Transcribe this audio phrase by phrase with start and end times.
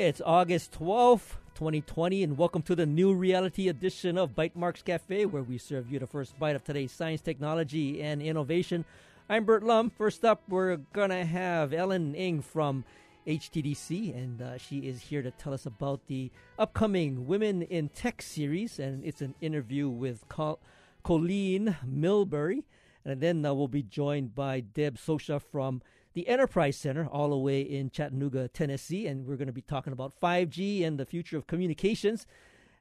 [0.00, 5.42] It's August 12th, 2020, and welcome to the new reality edition of Bytemarks Cafe, where
[5.42, 8.84] we serve you the first bite of today's science, technology, and innovation.
[9.28, 9.90] I'm Burt Lum.
[9.90, 12.84] First up, we're going to have Ellen Ng from
[13.26, 16.30] HTDC, and uh, she is here to tell us about the
[16.60, 20.60] upcoming Women in Tech series, and it's an interview with Col-
[21.02, 22.62] Colleen Milbury.
[23.04, 25.82] And then uh, we'll be joined by Deb Socia from
[26.18, 29.06] the Enterprise Center, all the way in Chattanooga, Tennessee.
[29.06, 32.26] And we're going to be talking about 5G and the future of communications.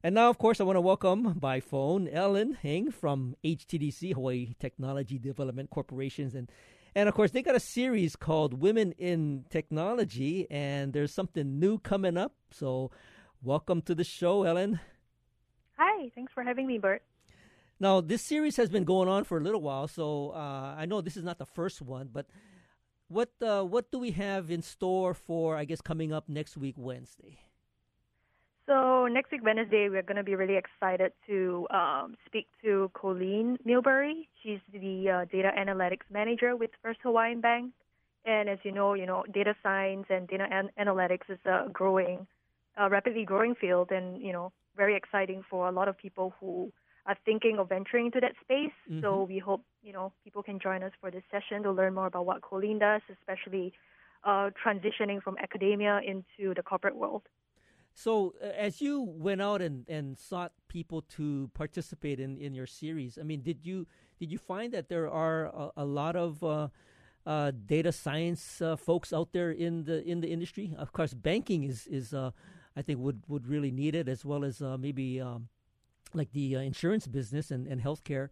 [0.01, 4.55] And now, of course, I want to welcome by phone Ellen Ng from HTDC, Hawaii
[4.59, 6.33] Technology Development Corporations.
[6.33, 6.51] And,
[6.95, 11.77] and of course, they got a series called Women in Technology, and there's something new
[11.77, 12.33] coming up.
[12.49, 12.89] So,
[13.43, 14.79] welcome to the show, Ellen.
[15.77, 17.03] Hi, thanks for having me, Burt.
[17.79, 21.01] Now, this series has been going on for a little while, so uh, I know
[21.01, 22.25] this is not the first one, but
[23.07, 26.75] what uh, what do we have in store for I guess coming up next week
[26.77, 27.39] Wednesday?
[28.65, 33.57] So next week Wednesday we're going to be really excited to um, speak to Colleen
[33.65, 34.27] Milbury.
[34.43, 37.71] She's the uh, data analytics manager with First Hawaiian Bank,
[38.25, 42.27] and as you know, you know data science and data an- analytics is a growing,
[42.79, 46.71] uh, rapidly growing field, and you know very exciting for a lot of people who
[47.07, 48.75] are thinking of venturing into that space.
[48.89, 49.01] Mm-hmm.
[49.01, 52.07] So we hope you know people can join us for this session to learn more
[52.07, 53.73] about what Colleen does, especially
[54.23, 57.23] uh, transitioning from academia into the corporate world.
[57.93, 62.67] So, uh, as you went out and, and sought people to participate in, in your
[62.67, 63.87] series, I mean, did you
[64.19, 66.67] did you find that there are a, a lot of uh,
[67.25, 70.75] uh, data science uh, folks out there in the in the industry?
[70.77, 72.31] Of course, banking is is uh,
[72.75, 75.49] I think would would really need it as well as uh, maybe um,
[76.13, 78.29] like the uh, insurance business and, and healthcare.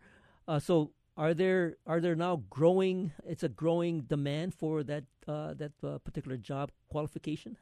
[0.47, 3.11] Uh, so are there are there now growing?
[3.25, 7.57] It's a growing demand for that uh, that uh, particular job qualification.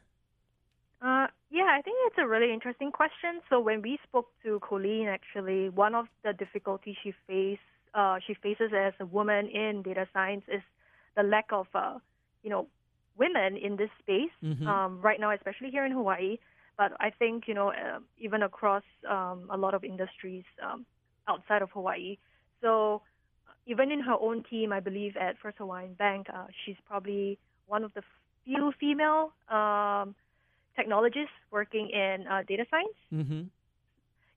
[1.02, 3.41] Uh, yeah, I think it's a really interesting question.
[3.50, 7.59] So when we spoke to Colleen, actually, one of the difficulties she face
[7.94, 10.62] uh, she faces as a woman in data science is
[11.16, 11.68] the lack of
[12.41, 12.68] you know
[13.18, 14.68] women in this space mm-hmm.
[14.68, 16.38] um, right now, especially here in Hawaii.
[16.78, 20.85] But I think you know uh, even across um, a lot of industries um,
[21.28, 22.17] outside of Hawaii.
[22.61, 23.01] So
[23.66, 27.84] even in her own team, I believe at First Hawaiian Bank, uh, she's probably one
[27.84, 28.01] of the
[28.44, 30.16] few female um,
[30.75, 32.97] technologists working in uh, data science.
[33.13, 33.44] Mm-hmm.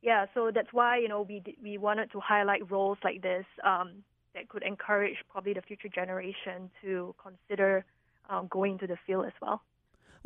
[0.03, 4.04] Yeah, so that's why you know we we wanted to highlight roles like this um,
[4.34, 7.84] that could encourage probably the future generation to consider
[8.30, 9.62] um, going into the field as well.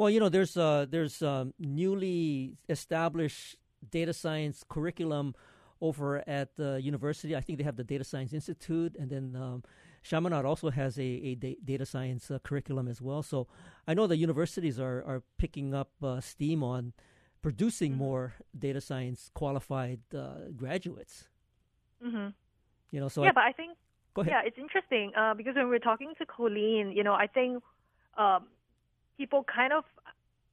[0.00, 3.56] Well, you know, there's uh, there's um, newly established
[3.90, 5.34] data science curriculum
[5.78, 7.36] over at the university.
[7.36, 9.62] I think they have the Data Science Institute, and then um,
[10.02, 13.22] Chaminade also has a, a data science uh, curriculum as well.
[13.22, 13.46] So
[13.86, 16.94] I know the universities are, are picking up uh, steam on
[17.42, 17.98] producing mm-hmm.
[17.98, 21.28] more data science qualified uh, graduates.
[22.02, 22.28] Mm-hmm.
[22.90, 23.76] You know, so yeah, I, but I think
[24.14, 24.32] go ahead.
[24.32, 27.62] yeah, it's interesting uh, because when we're talking to Colleen, you know, I think
[28.16, 28.46] um,
[29.20, 29.84] people kind of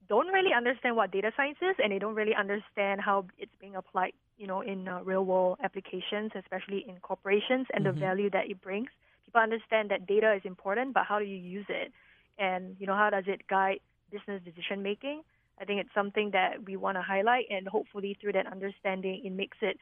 [0.10, 3.76] don't really understand what data science is and they don't really understand how it's being
[3.78, 7.98] applied you know in uh, real world applications especially in corporations and mm-hmm.
[7.98, 8.90] the value that it brings.
[9.26, 11.94] People understand that data is important but how do you use it?
[12.38, 13.80] And you know how does it guide
[14.12, 15.22] business decision making?
[15.62, 19.32] I think it's something that we want to highlight and hopefully through that understanding it
[19.32, 19.78] makes it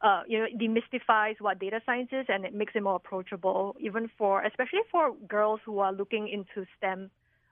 [0.00, 4.08] uh, you know, demystifies what data science is, and it makes it more approachable, even
[4.16, 7.10] for, especially for girls who are looking into STEM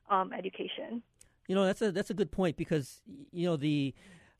[0.08, 1.02] um, education.
[1.48, 3.02] You know, that's a that's a good point because
[3.32, 3.94] you know the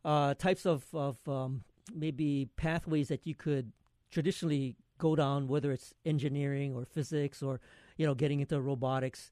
[0.05, 1.63] uh, types of of um,
[1.95, 3.73] maybe pathways that you could
[4.11, 7.61] traditionally go down, whether it's engineering or physics or
[7.97, 9.31] you know getting into robotics.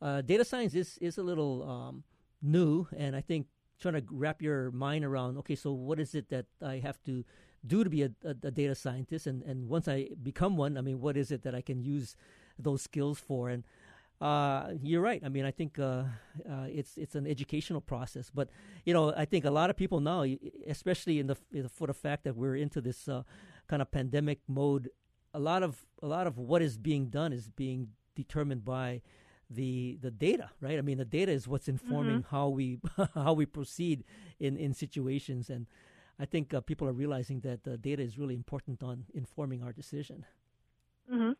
[0.00, 2.04] Uh, data science is is a little um,
[2.42, 3.46] new, and I think
[3.80, 7.24] trying to wrap your mind around okay, so what is it that I have to
[7.66, 10.80] do to be a, a, a data scientist, and and once I become one, I
[10.80, 12.14] mean, what is it that I can use
[12.58, 13.48] those skills for?
[13.48, 13.64] And
[14.20, 15.22] uh, you're right.
[15.24, 16.04] I mean, I think uh,
[16.48, 18.48] uh, it's it's an educational process, but
[18.84, 20.24] you know, I think a lot of people now,
[20.66, 21.36] especially in the
[21.68, 23.22] for the fact that we're into this uh,
[23.68, 24.90] kind of pandemic mode,
[25.34, 29.02] a lot of a lot of what is being done is being determined by
[29.50, 30.78] the the data, right?
[30.78, 32.34] I mean, the data is what's informing mm-hmm.
[32.34, 32.78] how we
[33.14, 34.04] how we proceed
[34.40, 35.66] in in situations, and
[36.18, 39.72] I think uh, people are realizing that the data is really important on informing our
[39.72, 40.24] decision.
[41.12, 41.32] Mm-hmm.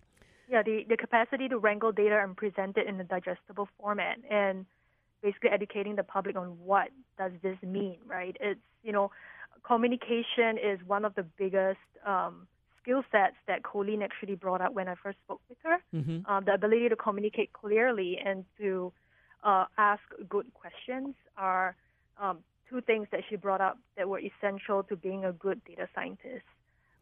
[0.48, 4.64] Yeah, the, the capacity to wrangle data and present it in a digestible format and
[5.22, 6.88] basically educating the public on what
[7.18, 8.36] does this mean, right?
[8.40, 9.10] It's, you know,
[9.66, 12.46] communication is one of the biggest um,
[12.80, 15.78] skill sets that Colleen actually brought up when I first spoke with her.
[15.94, 16.30] Mm-hmm.
[16.30, 18.92] Um, the ability to communicate clearly and to
[19.42, 21.74] uh, ask good questions are
[22.20, 22.38] um,
[22.70, 26.44] two things that she brought up that were essential to being a good data scientist.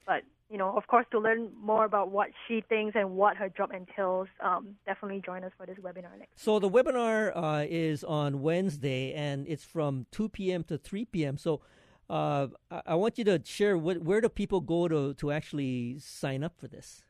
[0.06, 3.48] But you know, of course, to learn more about what she thinks and what her
[3.48, 6.32] job entails, um, definitely join us for this webinar next.
[6.36, 10.62] So the webinar uh, is on Wednesday, and it's from 2 p.m.
[10.64, 11.38] to 3 p.m.
[11.38, 11.62] So
[12.10, 12.48] uh,
[12.86, 16.58] I want you to share what, where do people go to to actually sign up
[16.58, 17.04] for this.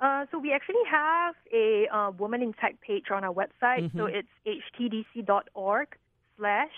[0.00, 3.82] Uh, so we actually have a uh, Woman in Tech page on our website.
[3.82, 3.98] Mm-hmm.
[3.98, 5.88] So it's htdc.org
[6.36, 6.70] slash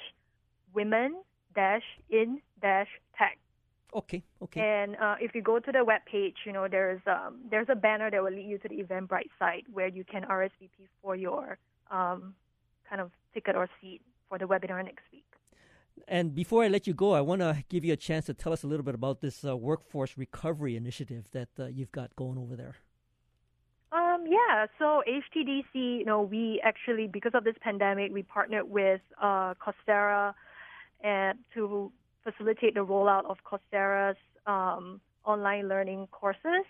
[0.75, 1.23] women
[1.55, 3.39] dash in dash tech.
[3.95, 4.23] Okay.
[4.43, 4.61] Okay.
[4.61, 7.75] And uh, if you go to the web page, you know there's um, there's a
[7.75, 11.59] banner that will lead you to the Eventbrite site where you can RSVP for your
[11.91, 12.35] um,
[12.89, 15.25] kind of ticket or seat for the webinar next week.
[16.09, 18.53] And before I let you go, I want to give you a chance to tell
[18.53, 22.39] us a little bit about this uh, workforce recovery initiative that uh, you've got going
[22.39, 22.77] over there.
[23.93, 29.01] Um, yeah, so HTDC, you know, we actually, because of this pandemic, we partnered with
[29.21, 30.33] uh, Coursera
[31.03, 31.91] and to
[32.25, 36.65] facilitate the rollout of Coursera's um, online learning courses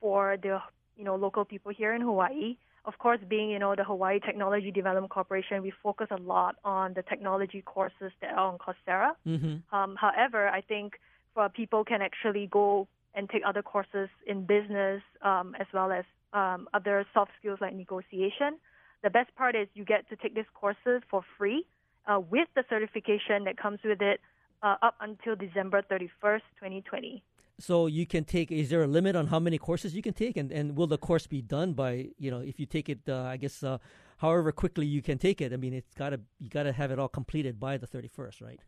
[0.00, 0.58] for the
[0.96, 2.56] you know local people here in Hawaii.
[2.84, 6.94] Of course, being you know the Hawaii Technology Development Corporation, we focus a lot on
[6.94, 9.12] the technology courses that are on Coursera.
[9.26, 9.74] Mm-hmm.
[9.74, 11.00] Um, however, I think
[11.34, 16.04] for people can actually go and take other courses in business um, as well as
[16.32, 18.58] um, other soft skills like negotiation.
[19.02, 21.64] The best part is you get to take these courses for free
[22.06, 24.20] uh, with the certification that comes with it
[24.64, 27.22] uh, up until December 31st, 2020.
[27.60, 28.50] So you can take.
[28.50, 30.98] Is there a limit on how many courses you can take, and, and will the
[30.98, 33.00] course be done by you know if you take it?
[33.08, 33.78] Uh, I guess uh,
[34.16, 35.52] however quickly you can take it.
[35.52, 38.42] I mean, it's got to you got to have it all completed by the 31st,
[38.42, 38.60] right?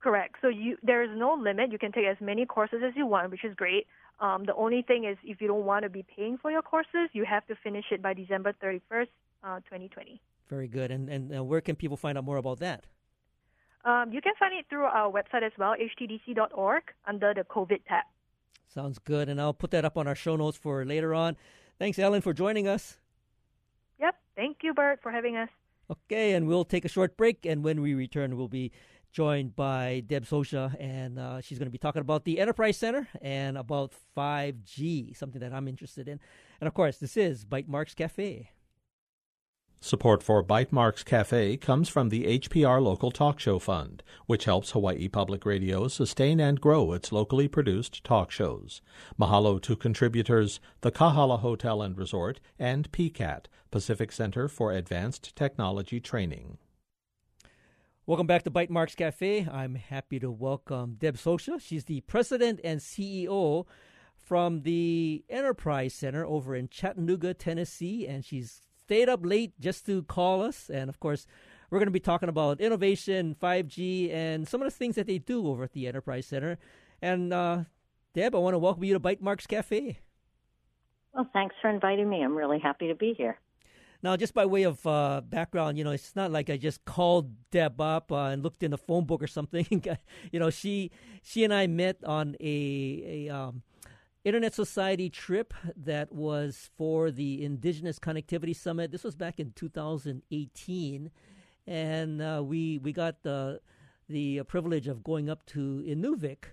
[0.00, 0.34] Correct.
[0.42, 1.72] So you there is no limit.
[1.72, 3.86] You can take as many courses as you want, which is great.
[4.18, 7.08] Um, the only thing is, if you don't want to be paying for your courses,
[7.14, 9.08] you have to finish it by December 31st,
[9.42, 10.20] uh, 2020.
[10.50, 10.90] Very good.
[10.90, 12.84] And and uh, where can people find out more about that?
[13.84, 18.04] Um, you can find it through our website as well, htdc.org, under the COVID tab.
[18.72, 19.28] Sounds good.
[19.28, 21.36] And I'll put that up on our show notes for later on.
[21.78, 22.98] Thanks, Ellen, for joining us.
[23.98, 24.14] Yep.
[24.36, 25.48] Thank you, Burt, for having us.
[25.90, 27.44] Okay, and we'll take a short break.
[27.44, 28.70] And when we return, we'll be
[29.12, 33.08] joined by Deb Socia, and uh, she's going to be talking about the Enterprise Center
[33.20, 36.20] and about 5G, something that I'm interested in.
[36.60, 38.50] And of course, this is Bytemarks Cafe.
[39.82, 45.08] Support for Bytemarks Cafe comes from the HPR Local Talk Show Fund, which helps Hawaii
[45.08, 48.82] Public Radio sustain and grow its locally produced talk shows.
[49.18, 55.98] Mahalo to contributors the Kahala Hotel and Resort and PCAT, Pacific Center for Advanced Technology
[55.98, 56.58] Training.
[58.04, 59.48] Welcome back to Bytemarks Cafe.
[59.50, 61.58] I'm happy to welcome Deb Socia.
[61.58, 63.64] She's the president and CEO
[64.14, 68.60] from the Enterprise Center over in Chattanooga, Tennessee, and she's
[68.90, 70.68] stayed up late just to call us.
[70.68, 71.24] And of course,
[71.70, 75.18] we're going to be talking about innovation, 5G, and some of the things that they
[75.18, 76.58] do over at the Enterprise Center.
[77.00, 77.64] And uh,
[78.14, 80.00] Deb, I want to welcome you to Bytemarks Cafe.
[81.14, 82.20] Well, thanks for inviting me.
[82.24, 83.38] I'm really happy to be here.
[84.02, 87.30] Now, just by way of uh, background, you know, it's not like I just called
[87.52, 89.66] Deb up uh, and looked in the phone book or something.
[90.32, 90.90] you know, she
[91.22, 93.62] she and I met on a a um,
[94.22, 98.92] Internet Society trip that was for the Indigenous Connectivity Summit.
[98.92, 101.10] This was back in 2018,
[101.66, 103.60] and uh, we we got the
[104.08, 106.52] the privilege of going up to Inuvik,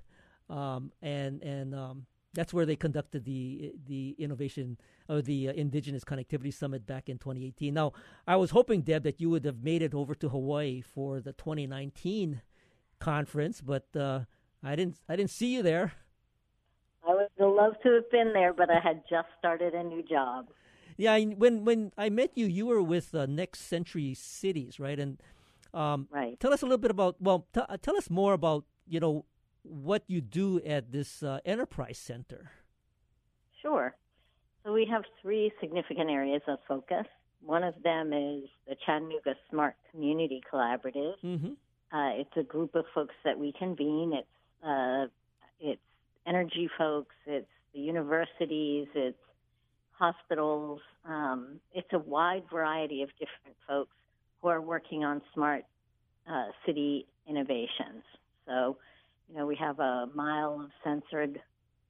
[0.49, 4.77] um, and and um, that's where they conducted the the innovation
[5.09, 7.73] or the uh, Indigenous Connectivity Summit back in 2018.
[7.73, 7.91] Now,
[8.25, 11.33] I was hoping, Deb, that you would have made it over to Hawaii for the
[11.33, 12.41] 2019
[12.99, 14.21] conference, but uh,
[14.63, 15.91] I didn't I didn't see you there.
[17.59, 20.47] Have to have been there, but I had just started a new job.
[20.97, 24.99] Yeah, when when I met you, you were with uh, Next Century Cities, right?
[24.99, 25.21] And
[25.73, 26.39] um, right.
[26.39, 27.15] Tell us a little bit about.
[27.19, 29.25] Well, t- uh, tell us more about you know
[29.63, 32.51] what you do at this uh, enterprise center.
[33.61, 33.95] Sure.
[34.63, 37.05] So we have three significant areas of focus.
[37.41, 41.13] One of them is the Chattanooga Smart Community Collaborative.
[41.23, 41.53] Mm-hmm.
[41.91, 44.13] Uh, it's a group of folks that we convene.
[44.13, 44.27] It's
[44.65, 45.05] uh,
[45.59, 45.81] it's
[46.27, 49.17] energy folks, it's the universities, it's
[49.91, 50.79] hospitals.
[51.05, 53.95] Um, it's a wide variety of different folks
[54.41, 55.63] who are working on smart
[56.29, 58.03] uh, city innovations.
[58.45, 58.77] So,
[59.29, 61.39] you know, we have a mile of censored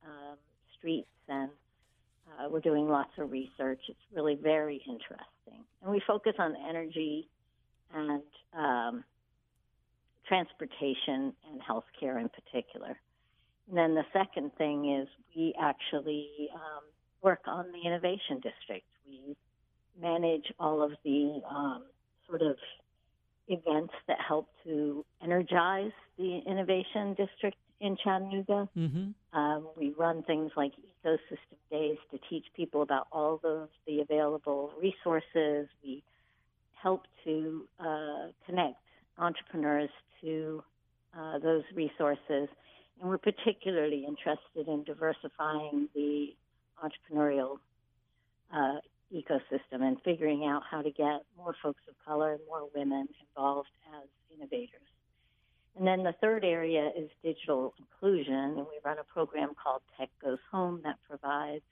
[0.05, 0.37] um,
[0.77, 1.49] streets, and
[2.27, 3.81] uh, we're doing lots of research.
[3.89, 7.27] It's really very interesting, and we focus on energy
[7.93, 8.21] and
[8.57, 9.03] um,
[10.27, 12.97] transportation and healthcare in particular.
[13.77, 16.81] And then the second thing is we actually um,
[17.21, 18.87] work on the innovation district.
[19.07, 19.35] We
[20.01, 21.83] manage all of the um,
[22.27, 22.55] sort of
[23.47, 28.67] events that help to energize the innovation district in Chattanooga.
[28.75, 29.37] Mm-hmm.
[29.39, 30.71] Um, we run things like
[31.05, 35.67] ecosystem days to teach people about all of the available resources.
[35.83, 36.01] We
[36.81, 38.77] help to uh, connect
[39.19, 39.91] entrepreneurs
[40.21, 40.63] to
[41.15, 42.49] uh, those resources.
[42.99, 46.35] And we're particularly interested in diversifying the
[46.83, 47.57] entrepreneurial
[48.53, 48.77] uh,
[49.13, 53.69] ecosystem and figuring out how to get more folks of color and more women involved
[53.95, 54.81] as innovators.
[55.77, 60.09] And then the third area is digital inclusion, and we run a program called Tech
[60.23, 61.63] Goes Home that provides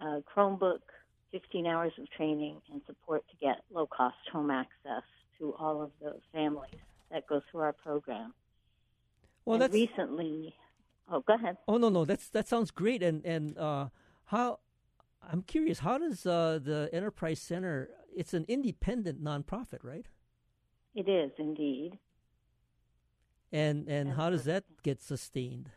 [0.00, 0.80] a Chromebook,
[1.30, 5.02] 15 hours of training, and support to get low cost home access
[5.38, 8.32] to all of the families that go through our program.
[9.44, 10.54] Well, and that's recently.
[11.10, 11.56] Oh, go ahead.
[11.68, 13.02] Oh no, no, that's that sounds great.
[13.02, 13.88] And and uh,
[14.26, 14.60] how
[15.30, 17.90] I'm curious, how does uh, the Enterprise Center?
[18.14, 20.06] It's an independent nonprofit, right?
[20.94, 21.98] It is indeed.
[23.52, 25.70] And and how does that get sustained?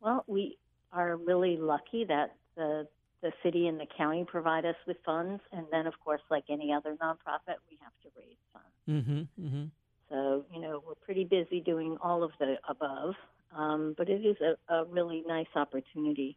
[0.00, 0.58] Well, we
[0.92, 2.86] are really lucky that the
[3.22, 6.72] the city and the county provide us with funds, and then of course, like any
[6.72, 8.68] other nonprofit, we have to raise funds.
[8.88, 9.64] Mm-hmm, mm-hmm.
[10.12, 13.14] So you know, we're pretty busy doing all of the above,
[13.56, 16.36] um, but it is a, a really nice opportunity.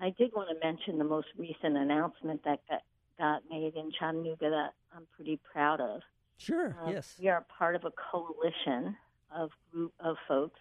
[0.00, 2.82] I did want to mention the most recent announcement that got,
[3.18, 6.02] got made in Chattanooga that I'm pretty proud of.
[6.36, 6.76] Sure.
[6.84, 7.14] Uh, yes.
[7.18, 8.96] We are part of a coalition
[9.34, 10.60] of group of folks,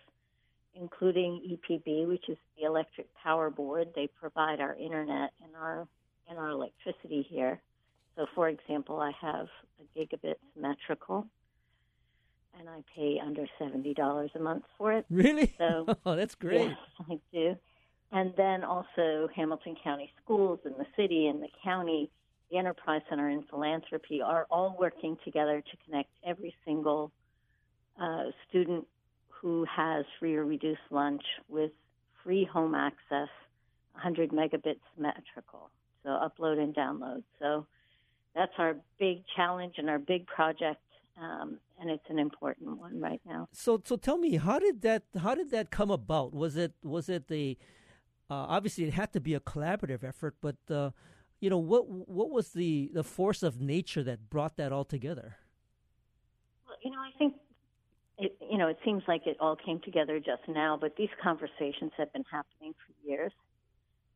[0.76, 3.90] including EPB, which is the Electric Power Board.
[3.96, 5.88] They provide our internet and our
[6.30, 7.60] and our electricity here.
[8.16, 9.48] So, for example, I have
[9.82, 11.28] a gigabit symmetrical,
[12.60, 15.06] and I pay under seventy dollars a month for it.
[15.10, 15.54] Really?
[15.58, 16.70] So, oh, that's great.
[16.70, 16.78] Yes,
[17.10, 17.56] I do.
[18.12, 22.12] And then also Hamilton County Schools and the city and the county,
[22.52, 27.12] the Enterprise Center and Philanthropy are all working together to connect every single
[28.00, 28.86] uh, student
[29.28, 31.72] who has free or reduced lunch with
[32.24, 33.30] free home access,
[33.94, 35.70] 100 megabits symmetrical,
[36.04, 37.24] so upload and download.
[37.40, 37.66] So
[38.36, 40.82] that's our big challenge and our big project,
[41.20, 43.48] um, and it's an important one right now.
[43.52, 46.34] So, so tell me, how did that how did that come about?
[46.34, 47.58] Was it was it the
[48.30, 50.92] uh, obviously it had to be a collaborative effort, but uh,
[51.40, 55.38] you know what what was the the force of nature that brought that all together?
[56.68, 57.36] Well, you know, I think
[58.18, 61.92] it, you know, it seems like it all came together just now, but these conversations
[61.98, 63.32] have been happening for years.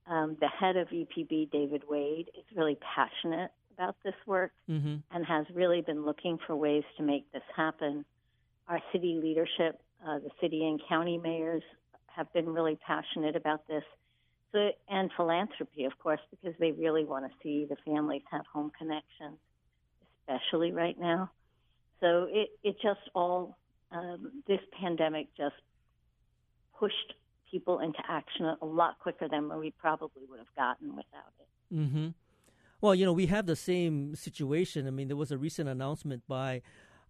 [0.08, 4.96] Um, the head of EPB, David Wade, is really passionate about this work mm-hmm.
[5.12, 8.06] and has really been looking for ways to make this happen.
[8.68, 11.64] Our city leadership, uh, the city and county mayors,
[12.08, 13.84] have been really passionate about this.
[14.52, 18.72] So, and philanthropy, of course, because they really want to see the families have home
[18.78, 19.38] connections,
[20.22, 21.30] especially right now.
[22.00, 23.58] So it, it just all
[23.92, 25.56] um, this pandemic just
[26.80, 27.14] pushed
[27.52, 31.76] people into action a lot quicker than we probably would have gotten without it.
[31.76, 32.08] Mm-hmm.
[32.80, 34.88] Well, you know, we have the same situation.
[34.88, 36.62] I mean, there was a recent announcement by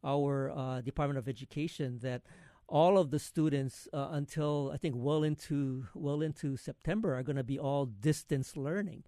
[0.03, 2.21] our uh, Department of Education that
[2.69, 7.37] all of the students uh, until I think well into well into September are going
[7.37, 9.03] to be all distance learning.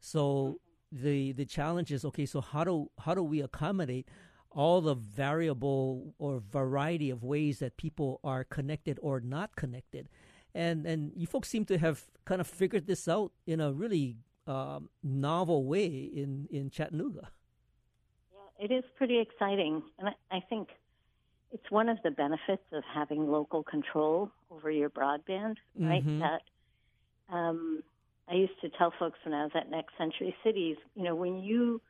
[0.00, 2.26] So the the challenge is okay.
[2.26, 4.08] So how do how do we accommodate
[4.52, 10.08] all the variable or variety of ways that people are connected or not connected.
[10.54, 14.16] And and you folks seem to have kind of figured this out in a really
[14.50, 17.28] um, novel way in, in Chattanooga.
[18.32, 19.82] Yeah, it is pretty exciting.
[19.98, 20.68] And I, I think
[21.52, 26.04] it's one of the benefits of having local control over your broadband, right?
[26.04, 26.20] Mm-hmm.
[26.20, 26.42] That
[27.32, 27.82] um,
[28.28, 31.38] I used to tell folks when I was at Next Century Cities, you know, when
[31.38, 31.80] you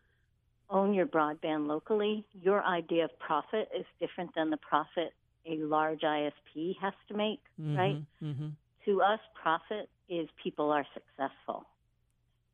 [0.69, 5.13] own your broadband locally, your idea of profit is different than the profit
[5.47, 8.03] a large ISP has to make, mm-hmm, right?
[8.23, 8.49] Mm-hmm.
[8.85, 11.67] To us, profit is people are successful.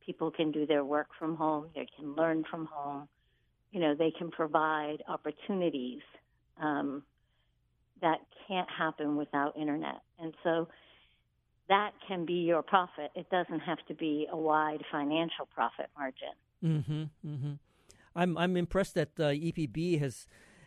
[0.06, 3.08] People can do their work from home, they can learn from home,
[3.72, 6.00] you know, they can provide opportunities
[6.62, 7.02] um,
[8.00, 10.00] that can't happen without internet.
[10.18, 10.68] And so
[11.68, 13.10] that can be your profit.
[13.14, 16.34] It doesn't have to be a wide financial profit margin.
[16.64, 17.52] Mm-hmm, mm-hmm.
[18.14, 20.26] I'm I'm impressed that uh, EPB has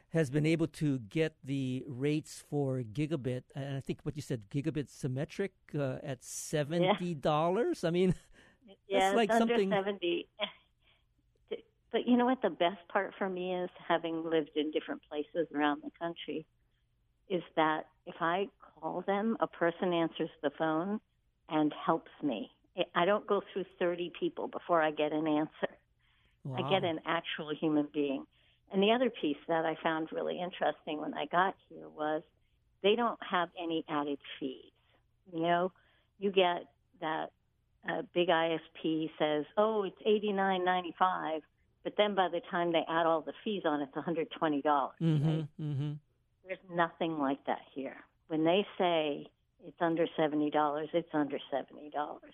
[0.10, 4.50] has been able to get the rates for gigabit, and I think what you said,
[4.50, 7.82] gigabit symmetric uh, at seventy dollars.
[7.84, 7.88] Yeah.
[7.88, 8.16] I mean,
[8.88, 10.28] yeah, like under something seventy.
[11.92, 12.42] But you know what?
[12.44, 16.46] The best part for me is having lived in different places around the country,
[17.30, 18.48] is that if I
[18.80, 21.00] call them, a person answers the phone
[21.50, 22.52] and helps me.
[22.94, 25.74] I don't go through thirty people before I get an answer.
[26.44, 26.58] Wow.
[26.58, 28.26] I get an actual human being.
[28.72, 32.22] And the other piece that I found really interesting when I got here was
[32.84, 34.72] they don't have any added fees.
[35.34, 35.72] You know,
[36.20, 36.66] you get
[37.02, 37.32] that
[37.88, 41.42] uh, big ISP says, "Oh, it's eighty nine ninety five,
[41.84, 44.62] but then by the time they add all the fees on, it's one hundred twenty
[44.62, 44.96] dollars.
[45.02, 45.48] Mm-hmm, right?
[45.62, 45.92] mm-hmm.
[46.46, 47.98] There's nothing like that here.
[48.28, 49.28] When they say
[49.66, 52.34] it's under seventy dollars, it's under seventy dollars.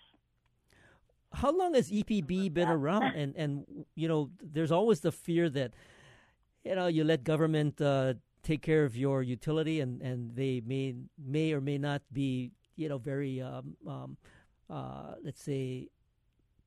[1.32, 3.14] How long has EPB been around?
[3.14, 5.74] And and you know, there's always the fear that
[6.64, 10.94] you know you let government uh, take care of your utility, and, and they may
[11.18, 14.16] may or may not be you know very um, um,
[14.68, 15.88] uh, let's say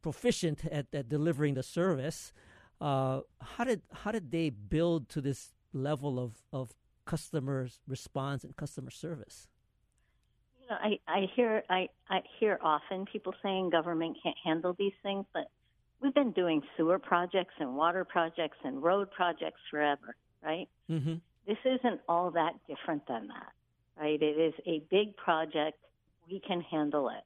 [0.01, 2.33] proficient at, at delivering the service.
[2.79, 6.73] Uh, how did how did they build to this level of of
[7.05, 9.47] customers response and customer service?
[10.61, 14.93] You know, I, I hear I, I hear often people saying government can't handle these
[15.03, 15.49] things, but
[16.01, 20.69] we've been doing sewer projects and water projects and road projects forever, right?
[20.89, 21.15] Mm-hmm.
[21.47, 23.51] This isn't all that different than that,
[23.99, 24.21] right?
[24.21, 25.77] It is a big project.
[26.29, 27.23] We can handle it.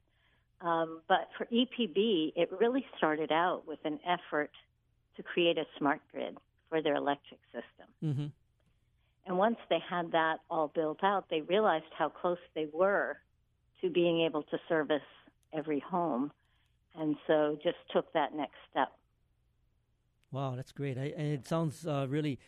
[0.63, 4.51] Um, but for EPB, it really started out with an effort
[5.17, 6.38] to create a smart grid
[6.70, 7.88] for their electric system.
[8.03, 8.25] Mm-hmm.
[9.25, 13.17] And once they had that all built out, they realized how close they were
[13.82, 15.01] to being able to service
[15.53, 16.32] every home
[16.96, 18.91] and so just took that next step.
[20.32, 20.98] Wow, that's great.
[20.98, 22.39] I, and it sounds uh, really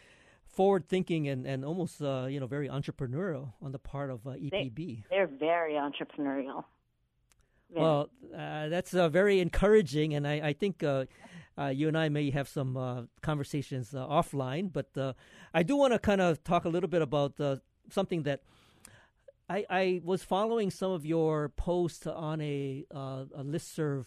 [0.48, 4.32] forward thinking and, and almost uh, you know very entrepreneurial on the part of uh,
[4.32, 5.04] EPB.
[5.10, 6.64] They, are very entrepreneurial.
[7.70, 11.06] Well, uh, that's uh, very encouraging, and I, I think uh,
[11.72, 14.72] you and I may have some conversations offline.
[14.72, 15.16] But
[15.54, 17.40] I do want to kind of talk a little bit about
[17.90, 18.42] something that
[19.50, 24.06] I, I was following some of your posts on a uh, a listserv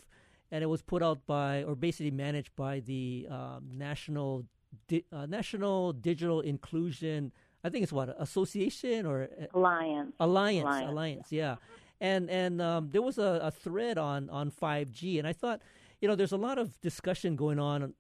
[0.51, 4.47] and it was put out by or basically managed by the um, national
[4.87, 7.33] Di- uh, national digital inclusion
[7.65, 10.13] i think it's what association or uh, alliance.
[10.21, 11.57] Alliance alliance, alliance yeah
[12.01, 15.61] and and um, there was a, a, thread on on 5g and i thought
[16.01, 17.95] you know there's a lot of discussion going on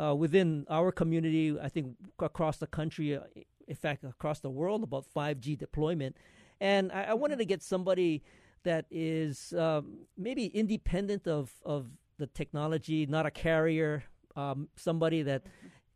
[0.00, 3.20] uh, within our community i think across the country uh,
[3.66, 6.16] in fact across the world about 5g deployment.
[6.60, 8.22] And i, I wanted to get somebody
[8.64, 11.86] that is um, maybe independent of, of
[12.18, 14.04] the technology, not a carrier,
[14.36, 15.42] um, somebody that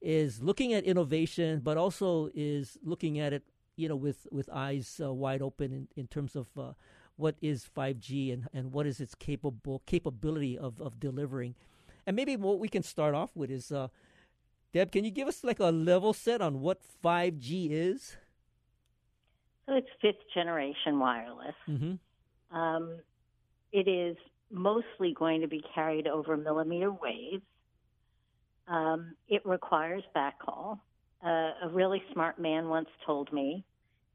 [0.01, 3.45] is looking at innovation, but also is looking at it,
[3.77, 6.73] you know, with, with eyes uh, wide open in, in terms of uh,
[7.17, 11.55] what is 5G and, and what is its capable capability of, of delivering.
[12.07, 13.89] And maybe what we can start off with is, uh,
[14.73, 18.17] Deb, can you give us like a level set on what 5G is?
[19.67, 21.55] So it's fifth generation wireless.
[21.69, 22.57] Mm-hmm.
[22.57, 22.99] Um,
[23.73, 24.17] it is
[24.51, 27.43] mostly going to be carried over millimeter waves.
[28.69, 30.79] Um, it requires backhaul.
[31.25, 33.65] Uh, a really smart man once told me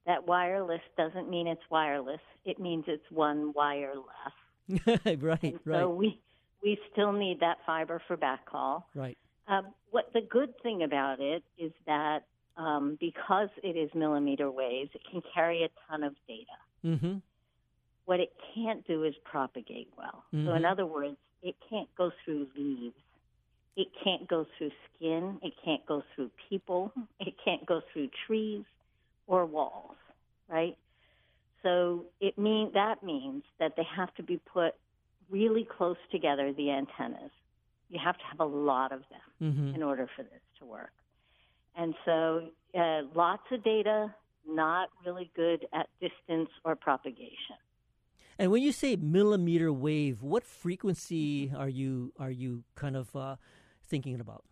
[0.06, 5.00] that wireless doesn't mean it's wireless; it means it's one wire less.
[5.22, 5.80] right, and right.
[5.82, 6.20] So we
[6.64, 8.84] we still need that fiber for backhaul.
[8.96, 9.18] Right.
[9.48, 12.20] Um, what the good thing about it is that
[12.58, 16.46] um, because it is millimeter waves, it can carry a ton of data.
[16.86, 17.18] Mm-hmm.
[18.06, 20.24] What it can't do is propagate well.
[20.34, 20.48] Mm-hmm.
[20.48, 22.96] So, in other words, it can't go through leaves.
[23.78, 25.40] It can't go through skin.
[25.42, 26.92] It can't go through people.
[27.20, 28.66] It can't go through trees
[29.28, 29.96] or walls,
[30.50, 30.78] right?
[31.64, 34.76] So it mean that means that they have to be put
[35.30, 36.54] really close together.
[36.54, 37.32] The antennas,
[37.90, 39.76] you have to have a lot of them mm-hmm.
[39.76, 40.92] in order for this to work.
[41.76, 44.14] And so, uh, lots of data,
[44.48, 47.56] not really good at distance or propagation.
[48.38, 53.36] And when you say millimeter wave, what frequency are you are you kind of uh,
[53.88, 54.44] thinking about?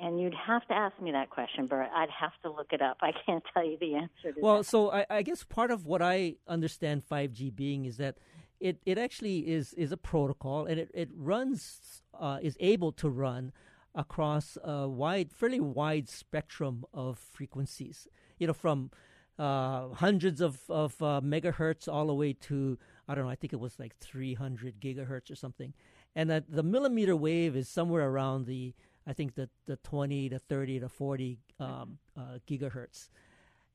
[0.00, 1.88] And you'd have to ask me that question, Burt.
[1.92, 2.98] I'd have to look it up.
[3.00, 4.64] I can't tell you the answer to well, that.
[4.64, 8.16] so I, I guess part of what I understand 5G being is that
[8.60, 13.08] it, it actually is, is a protocol and it, it runs, uh, is able to
[13.08, 13.52] run
[13.94, 18.06] across a wide, fairly wide spectrum of frequencies.
[18.38, 18.92] You know, from
[19.36, 23.52] uh, hundreds of, of uh, megahertz all the way to, I don't know, I think
[23.52, 25.74] it was like 300 gigahertz or something.
[26.14, 28.74] And that the millimeter wave is somewhere around the,
[29.08, 33.08] I think, the, the 20 to 30 to 40 um, uh, gigahertz.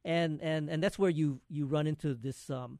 [0.05, 2.79] And, and, and that's where you, you run into this um,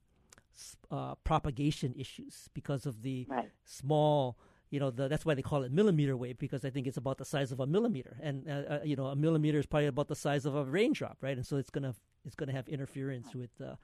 [0.92, 3.50] uh, propagation issues because of the right.
[3.66, 4.38] small
[4.70, 7.20] you know, the, that's why they call it millimeter wave because I think it's about
[7.20, 10.08] the size of a millimeter, and uh, uh, you know, a millimeter is probably about
[10.08, 11.38] the size of a raindrop, right?
[11.38, 11.94] And so it's gonna
[12.26, 13.76] it's gonna have interference with uh,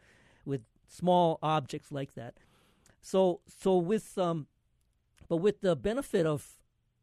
[0.45, 2.37] with small objects like that.
[3.03, 4.47] So so with um,
[5.29, 6.58] but with the benefit of,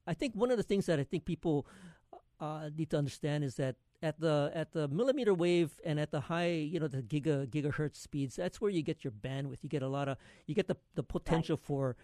[0.07, 1.67] I think one of the things that I think people
[2.41, 6.21] uh, need to understand is that at the at the millimeter wave and at the
[6.21, 9.59] high, you know, the giga gigahertz speeds, that's where you get your bandwidth.
[9.63, 11.67] You get a lot of you get the the potential right.
[11.67, 11.97] for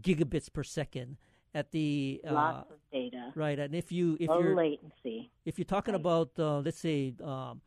[0.00, 1.16] gigabits per second
[1.54, 3.32] at the uh, lots of data.
[3.34, 6.00] Right, and if you if low you're latency, if you're talking right.
[6.00, 7.60] about uh, let's say um,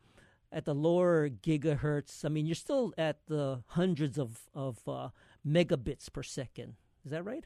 [0.50, 5.08] at the lower gigahertz, I mean you're still at the hundreds of of uh,
[5.46, 6.76] megabits per second.
[7.04, 7.44] Is that right?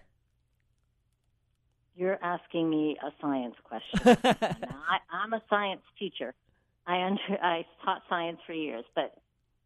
[1.96, 4.00] You're asking me a science question.
[4.24, 6.34] I, am a science teacher.
[6.86, 9.14] I under, I taught science for years, but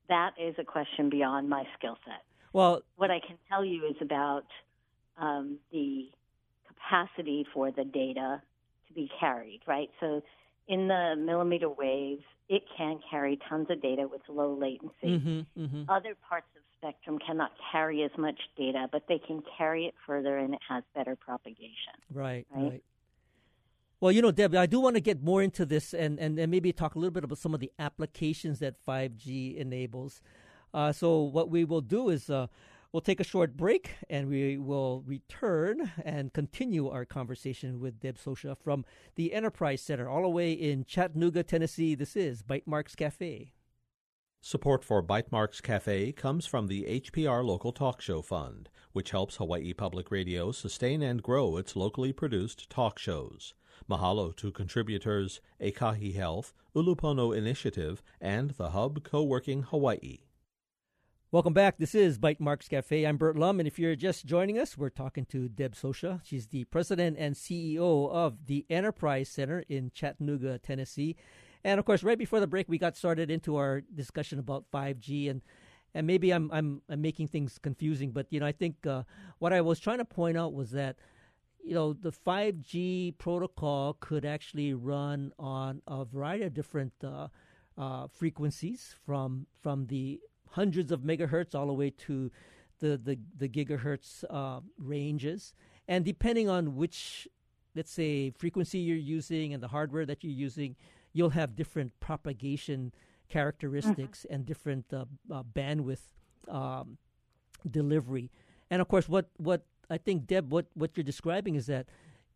[0.08, 2.22] that is a question beyond my skill set.
[2.52, 4.44] Well, what I can tell you is about
[5.18, 6.08] um, the
[6.68, 8.40] capacity for the data
[8.88, 9.90] to be carried, right?
[10.00, 10.22] So
[10.70, 14.92] in the millimeter waves, it can carry tons of data with low latency.
[15.04, 15.90] Mm-hmm, mm-hmm.
[15.90, 20.38] Other parts of spectrum cannot carry as much data, but they can carry it further
[20.38, 21.94] and it has better propagation.
[22.12, 22.70] Right, right.
[22.70, 22.84] right.
[23.98, 26.50] Well, you know, Deb, I do want to get more into this and, and, and
[26.50, 30.22] maybe talk a little bit about some of the applications that 5G enables.
[30.72, 32.46] Uh, so, what we will do is uh,
[32.92, 38.18] we'll take a short break and we will return and continue our conversation with Deb
[38.18, 38.84] Socia from
[39.16, 41.94] the Enterprise Center, all the way in Chattanooga, Tennessee.
[41.94, 43.52] This is Bytemarks Cafe.
[44.42, 49.74] Support for Bytemarks Cafe comes from the HPR Local Talk Show Fund, which helps Hawaii
[49.74, 53.52] Public Radio sustain and grow its locally produced talk shows.
[53.88, 60.18] Mahalo to contributors Ekahi Health, Ulupono Initiative, and the Hub Co-working Hawaii.
[61.32, 61.78] Welcome back.
[61.78, 63.04] This is Bytemarks Cafe.
[63.04, 66.20] I'm Burt Lum, and if you're just joining us, we're talking to Deb Socia.
[66.24, 71.14] She's the president and CEO of the Enterprise Center in Chattanooga, Tennessee.
[71.62, 75.30] And of course, right before the break, we got started into our discussion about 5G,
[75.30, 75.40] and
[75.94, 79.04] and maybe I'm I'm, I'm making things confusing, but you know, I think uh,
[79.38, 80.96] what I was trying to point out was that
[81.62, 87.28] you know the 5G protocol could actually run on a variety of different uh,
[87.78, 92.30] uh, frequencies, from from the hundreds of megahertz all the way to
[92.80, 95.54] the the, the gigahertz uh, ranges,
[95.88, 97.28] and depending on which
[97.74, 100.74] let's say frequency you're using and the hardware that you're using
[101.12, 102.92] you'll have different propagation
[103.28, 104.34] characteristics mm-hmm.
[104.34, 106.02] and different uh, uh, bandwidth
[106.48, 106.98] um,
[107.68, 108.30] delivery.
[108.70, 111.86] And of course, what what I think Deb, what what you're describing is that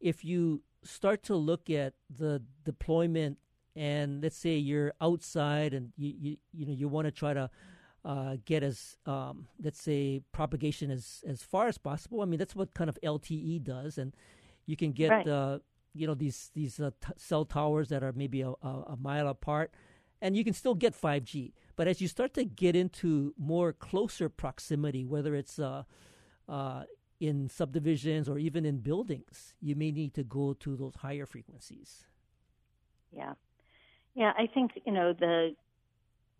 [0.01, 3.39] if you start to look at the deployment
[3.77, 7.51] and let's say you're outside and you you, you know you want to try to
[8.05, 12.21] uh, get as um, let's say propagation as as far as possible.
[12.21, 14.15] I mean that's what kind of LTE does, and
[14.67, 15.27] you can get right.
[15.27, 15.59] uh,
[15.95, 19.29] you know these these uh, t- cell towers that are maybe a, a, a, mile
[19.29, 19.73] apart,
[20.21, 21.53] and you can still get 5G.
[21.77, 25.85] But as you start to get into more closer proximity, whether it's uh,
[26.49, 26.85] uh,
[27.21, 32.05] in subdivisions or even in buildings, you may need to go to those higher frequencies.
[33.13, 33.35] Yeah,
[34.15, 34.33] yeah.
[34.37, 35.55] I think you know the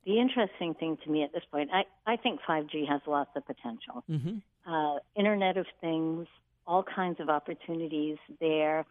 [0.07, 1.71] the interesting thing to me at this point.
[1.73, 4.05] I I think 5G has lots of potential.
[4.11, 4.73] Mm-hmm.
[4.73, 6.27] Uh, Internet of Things,
[6.67, 8.87] all kinds of opportunities there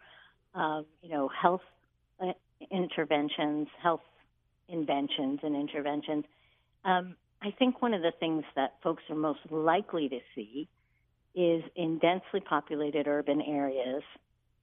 [0.54, 1.62] uh, you know, health
[2.20, 2.32] uh,
[2.70, 4.00] interventions, health
[4.68, 6.24] inventions and interventions.
[6.84, 10.68] Um, I think one of the things that folks are most likely to see
[11.34, 14.02] is in densely populated urban areas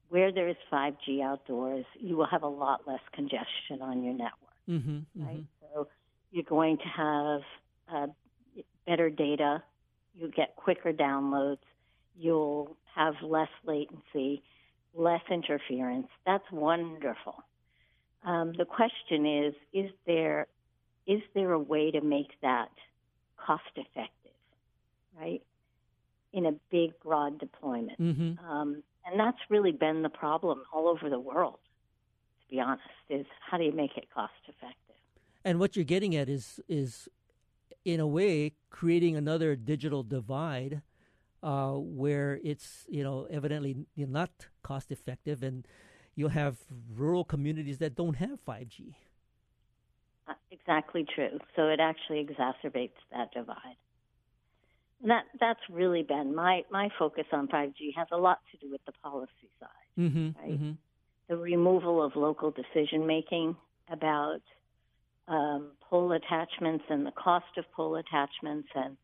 [0.10, 4.34] where there is 5G outdoors, you will have a lot less congestion on your network.
[4.70, 5.26] Mm-hmm, mm-hmm.
[5.26, 5.44] right?
[5.60, 5.61] So
[6.32, 7.42] you're going to have
[7.94, 8.08] uh,
[8.88, 9.62] better data,
[10.16, 11.60] you'll get quicker downloads,
[12.18, 14.42] you'll have less latency,
[14.94, 16.08] less interference.
[16.26, 17.44] That's wonderful.
[18.24, 20.48] Um, the question is: Is there
[21.08, 22.70] is there a way to make that
[23.38, 24.32] cost effective,
[25.20, 25.42] right?
[26.34, 28.46] In a big, broad deployment, mm-hmm.
[28.46, 31.60] um, and that's really been the problem all over the world.
[32.44, 34.78] To be honest, is how do you make it cost effective?
[35.44, 37.10] And what you're getting at is is
[37.84, 40.82] in a way creating another digital divide
[41.44, 44.30] uh, where it's you know evidently not
[44.64, 45.68] cost effective, and
[46.16, 46.58] you'll have
[46.96, 48.94] rural communities that don't have 5G.
[50.28, 51.40] Uh, exactly true.
[51.56, 53.78] So it actually exacerbates that divide.
[55.02, 58.72] And that that's really been my my focus on 5G has a lot to do
[58.72, 60.52] with the policy side, mm-hmm, right?
[60.52, 60.72] Mm-hmm.
[61.28, 63.56] The removal of local decision making
[63.90, 64.42] about
[65.28, 68.98] um, pole attachments and the cost of pole attachments and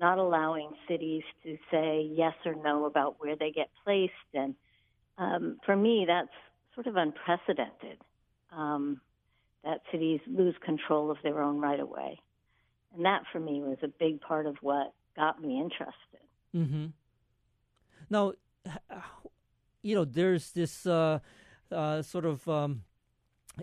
[0.00, 4.12] not allowing cities to say yes or no about where they get placed.
[4.32, 4.54] And
[5.18, 6.28] um, for me, that's
[6.74, 7.98] sort of unprecedented
[8.52, 9.00] um,
[9.64, 12.20] that cities lose control of their own right of way.
[12.94, 15.94] And that for me was a big part of what got me interested.
[16.54, 16.86] Mm-hmm.
[18.10, 18.32] Now,
[19.82, 21.20] you know, there's this uh,
[21.70, 22.82] uh, sort of um,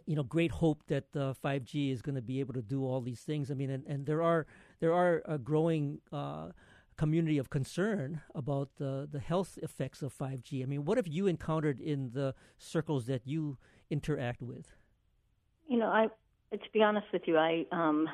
[0.06, 3.02] you know great hope that uh, 5G is going to be able to do all
[3.02, 3.52] these things.
[3.52, 4.46] I mean, and, and there are
[4.80, 6.50] there are a growing uh,
[6.98, 10.64] community of concern about the the health effects of 5G.
[10.64, 13.58] I mean, what have you encountered in the circles that you
[13.90, 14.68] interact with?
[15.68, 16.08] You know, I
[16.52, 18.10] to be honest with you, I um,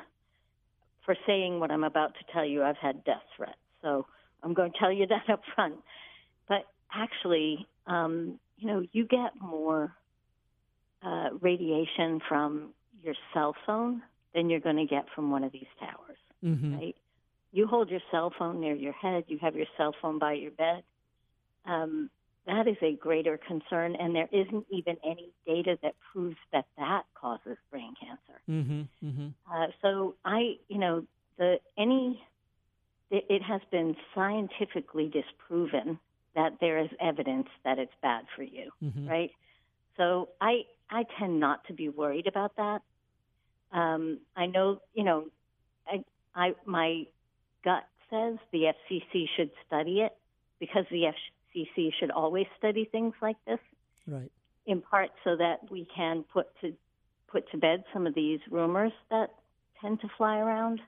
[1.04, 3.58] for saying what I'm about to tell you, I've had death threats.
[3.82, 4.06] So
[4.42, 5.76] I'm going to tell you that up front.
[6.48, 9.94] But actually, um, you know, you get more
[11.02, 12.70] uh, radiation from
[13.02, 14.02] your cell phone
[14.34, 16.78] than you're going to get from one of these towers, mm-hmm.
[16.78, 16.96] right?
[17.52, 19.24] You hold your cell phone near your head.
[19.28, 20.82] You have your cell phone by your bed.
[21.64, 22.10] Um,
[22.46, 27.02] that is a greater concern, and there isn't even any data that proves that that
[27.14, 28.40] causes brain cancer.
[28.48, 29.28] Mm-hmm, mm-hmm.
[29.52, 31.04] Uh, so I, you know,
[31.36, 32.22] the any
[33.10, 35.98] it, it has been scientifically disproven
[36.34, 39.08] that there is evidence that it's bad for you, mm-hmm.
[39.08, 39.30] right?
[39.96, 42.82] So I I tend not to be worried about that.
[43.72, 45.26] Um, I know, you know,
[45.86, 47.04] I, I my
[47.64, 50.16] gut says the FCC should study it
[50.58, 51.12] because the
[51.56, 53.58] FCC should always study things like this.
[54.06, 54.30] Right.
[54.66, 56.74] In part so that we can put to
[57.30, 59.30] put to bed some of these rumors that
[59.80, 60.80] tend to fly around.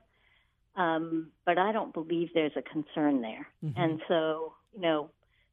[0.75, 3.47] Um, but I don't believe there's a concern there.
[3.63, 3.79] Mm-hmm.
[3.79, 5.09] And so, you know,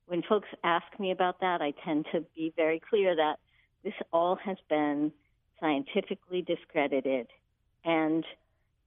[0.07, 3.39] when folks ask me about that, I tend to be very clear that
[3.85, 5.13] this all has been
[5.61, 7.27] scientifically discredited.
[7.85, 8.25] And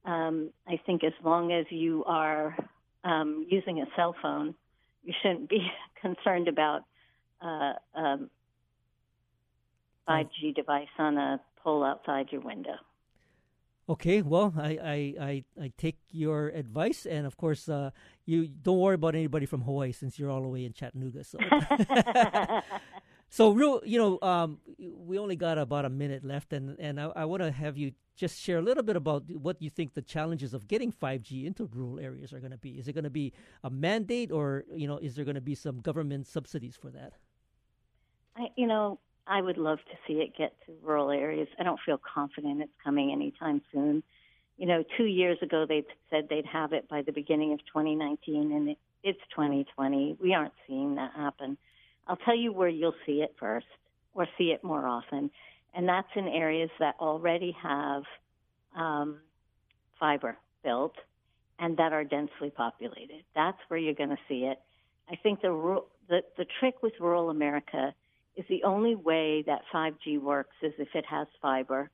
[0.04, 2.56] um, I think as long as you are
[3.04, 4.54] um, using a cell phone,
[5.04, 5.66] you shouldn't be
[6.00, 6.82] concerned about
[7.40, 8.30] uh, um,
[10.08, 12.74] 5G device on a pole outside your window.
[13.88, 17.90] Okay, well, I, I, I, I, take your advice, and of course, uh,
[18.24, 21.24] you don't worry about anybody from Hawaii since you're all the way in Chattanooga.
[21.24, 21.38] So,
[23.32, 27.10] so real, you know, um, we only got about a minute left, and and I,
[27.16, 30.02] I want to have you just share a little bit about what you think the
[30.02, 32.72] challenges of getting 5G into rural areas are going to be.
[32.72, 33.32] Is it going to be
[33.64, 37.14] a mandate, or you know, is there going to be some government subsidies for that?
[38.36, 41.48] I, you know, I would love to see it get to rural areas.
[41.58, 44.02] I don't feel confident it's coming anytime soon.
[44.58, 48.52] You know, two years ago they said they'd have it by the beginning of 2019,
[48.52, 50.18] and it's 2020.
[50.20, 51.56] We aren't seeing that happen.
[52.06, 53.66] I'll tell you where you'll see it first,
[54.14, 55.30] or see it more often,
[55.74, 58.02] and that's in areas that already have
[58.76, 59.18] um,
[59.98, 60.94] fiber built
[61.58, 63.22] and that are densely populated.
[63.34, 64.58] That's where you're going to see it.
[65.10, 67.94] I think the the the trick with rural America
[68.36, 71.90] is the only way that 5G works is if it has fiber.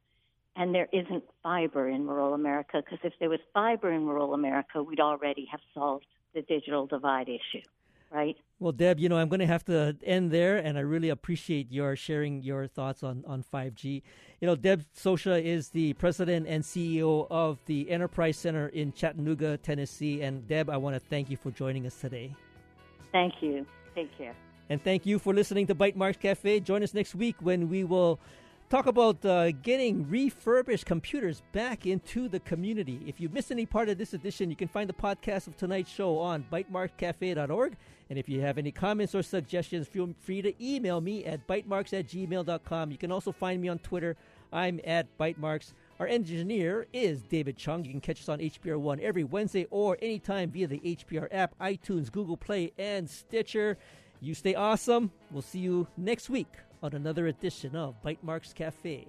[0.56, 4.82] And there isn't fiber in rural America because if there was fiber in rural America,
[4.82, 7.64] we'd already have solved the digital divide issue,
[8.10, 8.36] right?
[8.60, 11.70] Well, Deb, you know, I'm going to have to end there, and I really appreciate
[11.70, 14.02] your sharing your thoughts on, on 5G.
[14.40, 19.58] You know, Deb Socia is the president and CEO of the Enterprise Center in Chattanooga,
[19.58, 20.22] Tennessee.
[20.22, 22.34] And Deb, I want to thank you for joining us today.
[23.12, 23.64] Thank you.
[23.94, 24.34] Take care.
[24.70, 26.60] And thank you for listening to Bytemarks Cafe.
[26.60, 28.20] Join us next week when we will
[28.68, 33.00] talk about uh, getting refurbished computers back into the community.
[33.06, 35.90] If you missed any part of this edition, you can find the podcast of tonight's
[35.90, 37.76] show on bytemarkscafe.org.
[38.10, 41.98] And if you have any comments or suggestions, feel free to email me at bytemarks
[41.98, 42.90] at gmail.com.
[42.90, 44.16] You can also find me on Twitter.
[44.52, 45.74] I'm at bytemarks.
[46.00, 47.84] Our engineer is David Chung.
[47.84, 51.58] You can catch us on HPR One every Wednesday or anytime via the HPR app,
[51.58, 53.76] iTunes, Google Play, and Stitcher.
[54.20, 55.10] You stay awesome.
[55.30, 59.06] We'll see you next week on another edition of Bytemarks Cafe.